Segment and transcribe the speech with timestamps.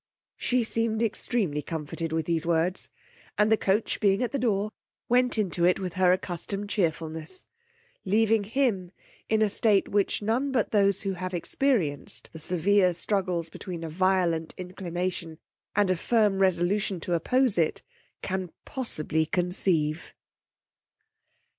[0.37, 2.89] She seemed extremely comforted with these words;
[3.37, 4.71] and the coach being at the door,
[5.07, 7.45] went into it with her accustomed chearfulness,
[8.03, 8.91] leaving him
[9.29, 13.89] in a state which none but those who have experienced the severe struggles between a
[13.91, 15.37] violent inclination
[15.75, 17.83] and a firm resolution to oppose it,
[18.23, 20.15] can possibly conceive.